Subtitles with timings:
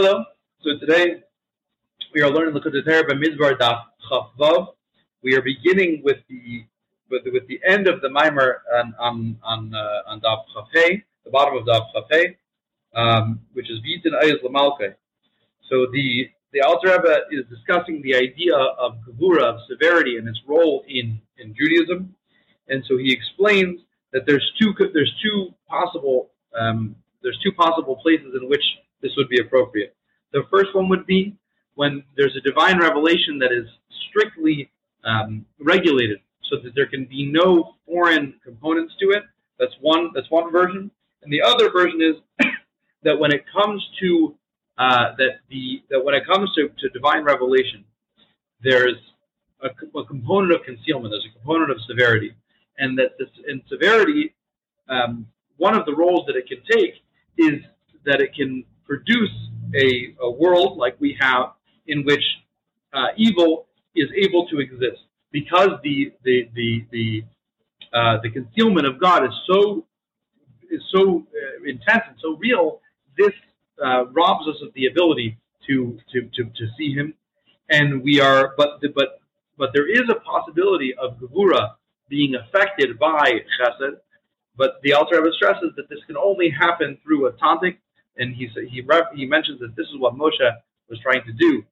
[0.00, 0.22] Hello.
[0.62, 1.24] So today
[2.14, 4.68] we are learning Likkutei Torah by Mizbar Daf Chafvav.
[5.24, 6.64] We are beginning with the
[7.10, 11.30] with, with the end of the mimer on on on, uh, on Daf Chafhei, the
[11.32, 12.36] bottom of Daf Chafhei,
[12.94, 14.94] um, which is Vitin Ayaz Lamalke.
[15.68, 20.40] So the the Alter Rebbe is discussing the idea of gevura, of severity, and its
[20.46, 22.14] role in in Judaism,
[22.68, 23.80] and so he explains
[24.12, 26.94] that there's two there's two possible um,
[27.24, 28.62] there's two possible places in which
[29.02, 29.94] this would be appropriate.
[30.32, 31.36] The first one would be
[31.74, 33.66] when there's a divine revelation that is
[34.08, 34.70] strictly
[35.04, 36.18] um, regulated,
[36.50, 39.22] so that there can be no foreign components to it.
[39.58, 40.10] That's one.
[40.14, 40.90] That's one version.
[41.22, 42.46] And the other version is
[43.02, 44.34] that when it comes to
[44.78, 47.84] uh, that the that when it comes to, to divine revelation,
[48.62, 48.96] there's
[49.62, 51.12] a, a, component of concealment.
[51.12, 52.32] There's a component of severity,
[52.78, 54.34] and that this in severity,
[54.88, 56.94] um, one of the roles that it can take
[57.36, 57.60] is
[58.04, 59.30] that it can produce
[59.74, 61.52] a, a world like we have
[61.86, 62.24] in which
[62.94, 67.24] uh, evil is able to exist because the the the the
[67.92, 69.86] uh, the concealment of God is so
[70.70, 72.80] is so uh, intense and so real.
[73.16, 73.32] This
[73.84, 77.14] uh, robs us of the ability to, to to to see Him,
[77.70, 78.54] and we are.
[78.56, 79.20] But but
[79.58, 81.74] but there is a possibility of gevura
[82.08, 83.96] being affected by chesed.
[84.56, 87.76] But the Alter Rebbe stresses that this can only happen through a tantik,
[88.18, 88.82] and he he
[89.14, 90.50] he mentions that this is what Moshe
[90.88, 91.62] was trying to do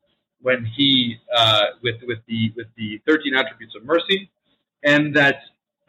[0.40, 4.30] when he uh, with with the with the thirteen attributes of mercy,
[4.84, 5.36] and that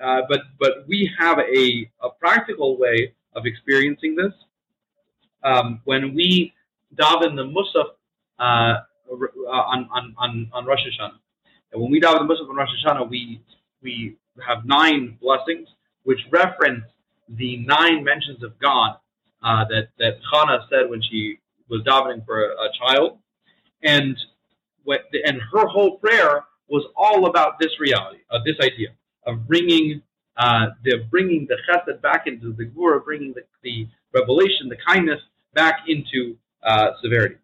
[0.04, 4.34] uh, but but we have a a practical way of experiencing this.
[5.44, 6.54] Um, when we
[6.96, 7.90] daven the Musaf
[8.40, 8.82] uh,
[9.50, 11.20] on, on on on Rosh Hashanah,
[11.72, 13.42] and when we daven the Musaf on Rosh Hashanah, we
[13.82, 15.68] we have nine blessings
[16.04, 16.84] which reference
[17.30, 18.98] the nine mentions of God
[19.44, 23.20] uh, that that Hannah said when she was davening for a, a child,
[23.84, 24.18] and
[24.84, 28.90] what, and her whole prayer was all about this reality, of this idea
[29.26, 30.02] of bringing
[30.38, 35.20] uh, the bringing the chesed back into the gvura, bringing the, the revelation, the kindness
[35.54, 37.36] back into uh, severity.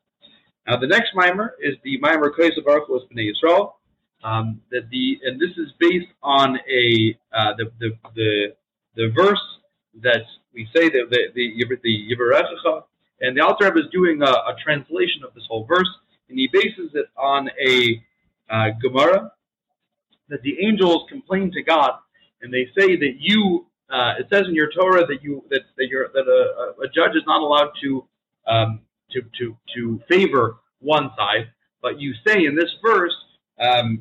[0.68, 3.74] Now the next mimer is the mimer Koyes Baruch Hu Yisrael.
[4.24, 8.56] Um, that the and this is based on a uh, the, the the
[8.96, 9.42] the verse
[10.02, 10.24] that
[10.54, 12.84] we say the the the, the
[13.22, 15.88] and the Alter Rebbe is doing a, a, translation of this whole verse,
[16.30, 18.04] and he bases it on a
[18.50, 19.32] uh, Gemara
[20.30, 21.92] that the angels complain to God,
[22.42, 23.68] and they say that you.
[23.90, 27.24] Uh, it says in your Torah that you that that, that a, a, judge is
[27.28, 28.06] not allowed to
[28.48, 28.80] um,
[29.12, 31.50] to to to favor one side,
[31.82, 33.14] but you say in this verse,
[33.60, 34.00] um,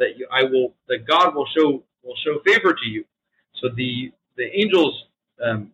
[0.00, 3.04] that you, I will that God will show will show favor to you.
[3.60, 5.04] So the the angels
[5.44, 5.72] um,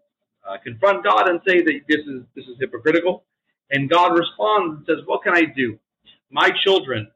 [0.49, 3.25] uh, confront God and say that this is this is hypocritical,
[3.71, 5.79] and God responds and says, "What can I do?
[6.31, 7.09] My children,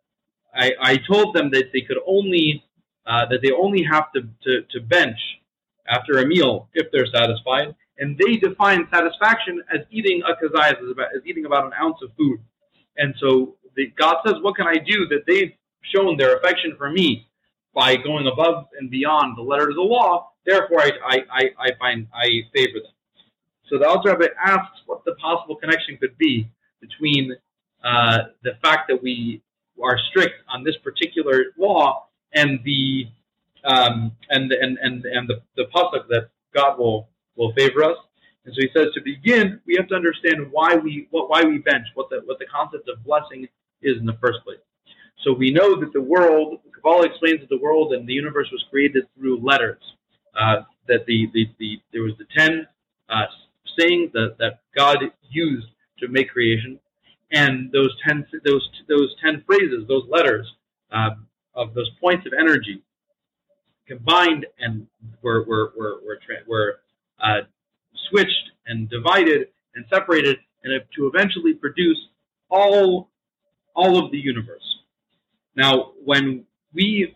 [0.55, 2.65] I, I told them that they could only
[3.07, 5.19] uh, that they only have to, to, to bench
[5.89, 10.97] after a meal if they're satisfied, and they define satisfaction as eating a kazayas, as,
[11.17, 12.39] as eating about an ounce of food.
[12.97, 15.53] And so the, God says, "What can I do?" That they've
[15.95, 17.27] shown their affection for me
[17.75, 22.07] by going above and beyond the letter of the law, Therefore, I, I, I, find
[22.15, 22.93] I favor them.
[23.69, 26.49] So the Alter Rebbe asks what the possible connection could be
[26.81, 27.37] between
[27.85, 29.43] uh, the fact that we
[29.83, 33.07] are strict on this particular law and the
[33.65, 37.97] um, and and and and the, the pasuk that God will will favor us.
[38.45, 41.59] And so he says to begin, we have to understand why we what why we
[41.59, 43.47] bench, what the what the concept of blessing
[43.83, 44.59] is in the first place.
[45.23, 48.65] So we know that the world, Kabbalah explains that the world and the universe was
[48.71, 49.83] created through letters
[50.89, 52.67] that the, the, the there was the ten
[53.09, 53.27] uh,
[53.79, 54.99] sayings that, that God
[55.31, 55.69] used
[56.01, 56.79] to make creation,
[57.33, 60.47] and those ten those those ten phrases, those letters
[60.93, 62.83] um, of those points of energy
[63.87, 64.87] combined and
[65.23, 66.81] were were were were, were
[67.23, 67.41] uh,
[68.09, 71.99] switched and divided and separated, and to eventually produce
[72.51, 73.11] all
[73.75, 74.69] all of the universe.
[75.57, 77.15] Now, when we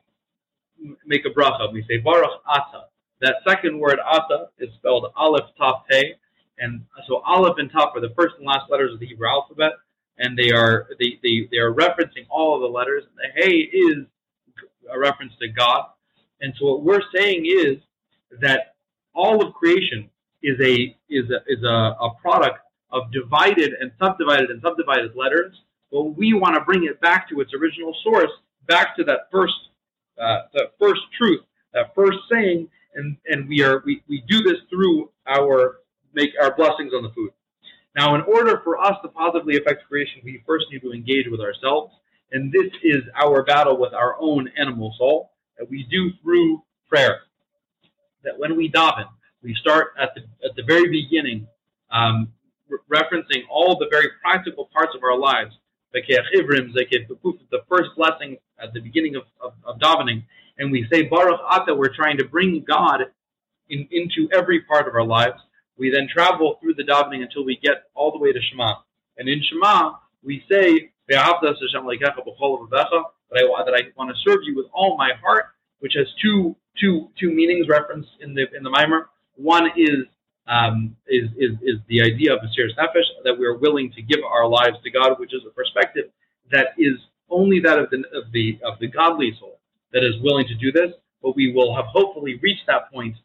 [1.07, 2.87] make a bracha, we say Baruch Ata,
[3.21, 6.15] that second word ata is spelled aleph taf hey,
[6.59, 9.73] and so aleph and taf are the first and last letters of the Hebrew alphabet,
[10.19, 13.05] and they are they, they, they are referencing all of the letters.
[13.17, 14.07] The hey is
[14.93, 15.87] a reference to God,
[16.41, 17.79] and so what we're saying is
[18.41, 18.75] that
[19.15, 20.11] all of creation
[20.43, 22.59] is a is a, is a, a product
[22.91, 25.55] of divided and subdivided and subdivided letters.
[25.91, 28.31] But we want to bring it back to its original source,
[28.67, 29.55] back to that first
[30.21, 30.39] uh,
[30.79, 35.81] first truth, that first saying, and and we are we, we do this through our
[36.15, 37.31] make our blessings on the food.
[37.97, 41.41] Now, in order for us to positively affect creation, we first need to engage with
[41.41, 41.95] ourselves,
[42.33, 47.21] and this is our battle with our own animal soul that we do through prayer.
[48.25, 49.07] That when we daven,
[49.43, 51.47] we start at the at the very beginning,
[51.91, 52.33] um,
[52.69, 55.55] re- referencing all the very practical parts of our lives.
[55.95, 60.25] The first blessing at the beginning of, of, of davening,
[60.59, 63.01] and we say Baruch Ata, we're trying to bring God
[63.69, 65.41] in, into every part of our lives.
[65.77, 68.75] We then travel through the davening until we get all the way to Shema.
[69.19, 69.93] And in Shema,
[70.23, 71.33] we say, that I,
[73.65, 75.47] that I want to serve you with all my heart,
[75.81, 79.11] which has two, two, two meanings referenced in the, in the Mimer.
[79.37, 80.07] One is,
[80.47, 84.47] um, is, is, is the idea of Mesiras Nefesh, that we're willing to give our
[84.47, 86.11] lives to God, which is a perspective
[86.51, 86.95] that is
[87.31, 89.59] only that of the, of the, of the godly soul
[89.93, 90.93] that is willing to do this,
[91.23, 93.17] but we will have hopefully reached that point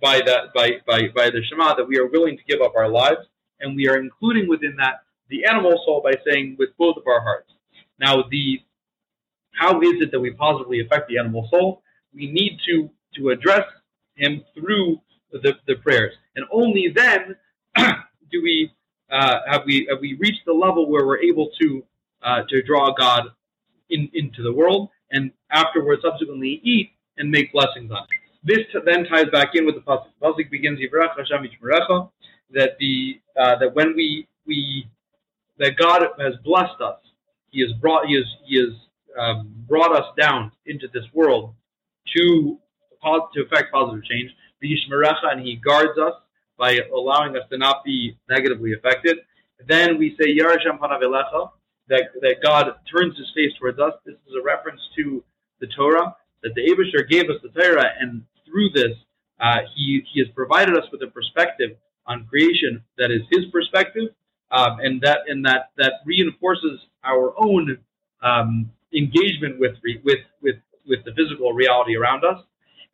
[0.00, 2.88] by that by, by, by the Shema that we are willing to give up our
[2.88, 3.26] lives,
[3.60, 7.20] and we are including within that the animal soul by saying with both of our
[7.20, 7.50] hearts.
[8.00, 8.60] Now, the
[9.52, 11.82] how is it that we positively affect the animal soul?
[12.14, 13.64] We need to to address
[14.14, 15.00] him through
[15.32, 17.36] the, the prayers, and only then
[18.30, 18.70] do we
[19.10, 21.84] uh, have we have we reached the level where we're able to
[22.22, 23.24] uh, to draw God
[23.90, 28.08] in, into the world, and afterwards subsequently eat and make blessings on it.
[28.44, 30.06] This then ties back in with the pasuk.
[30.20, 30.78] The pasuk begins
[32.50, 34.86] that the uh, that when we we
[35.58, 36.98] that God has blessed us,
[37.50, 38.74] He has brought He has He has
[39.18, 41.54] um, brought us down into this world
[42.16, 42.58] to
[43.02, 44.30] to affect positive change.
[44.60, 46.14] And He guards us
[46.58, 49.18] by allowing us to not be negatively affected.
[49.66, 51.50] Then we say Yarashem Panavelecha,
[51.88, 53.94] that that God turns His face towards us.
[54.04, 55.22] This is a reference to
[55.60, 58.96] the Torah that the Aibershter gave us the Torah, and through this,
[59.40, 61.76] uh, he he has provided us with a perspective
[62.06, 64.10] on creation that is His perspective,
[64.50, 67.78] um, and that and that that reinforces our own
[68.22, 70.56] um, engagement with with with
[70.86, 72.42] with the physical reality around us.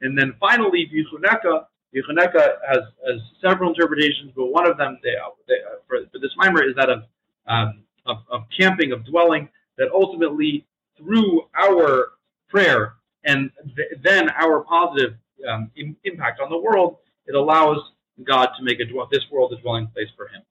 [0.04, 1.66] And then finally, Yichuneka,
[1.96, 5.14] Yichuneka has, has several interpretations, but one of them they,
[5.48, 5.56] they,
[5.88, 7.04] for, for this mimer is that of,
[7.48, 10.66] um, of, of camping, of dwelling, that ultimately
[10.98, 12.12] through our
[12.48, 15.14] prayer and th- then our positive
[15.48, 17.78] um, Im- impact on the world, it allows
[18.24, 20.42] God to make a, this world a dwelling place for Him.